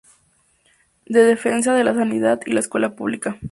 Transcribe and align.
De 1.05 1.23
Defensa 1.23 1.75
de 1.75 1.83
la 1.83 1.93
Sanidad 1.93 2.39
y 2.47 2.53
la 2.53 2.61
Escuela 2.61 2.95
Pública. 2.95 3.37